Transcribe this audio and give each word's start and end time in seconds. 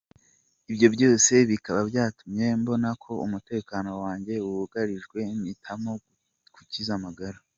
Ibi 0.71 0.87
byose 0.95 1.33
bikaba 1.49 1.81
byatumye 1.89 2.45
mbona 2.61 2.89
ko 3.03 3.11
umutekano 3.25 3.91
wanjye 4.03 4.33
wugarijwe 4.45 5.19
mpitamo 5.41 5.91
gukiza 6.55 6.93
amagara. 6.99 7.37